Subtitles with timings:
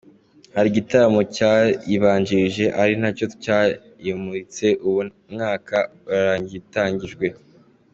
[0.55, 5.77] Hari igitaramo cyayibanjirije ari nacyo cyayimuritse, ubu umwaka
[6.09, 7.27] urarangiye itangijwe.